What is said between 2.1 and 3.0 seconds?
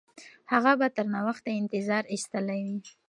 ایستلی وي.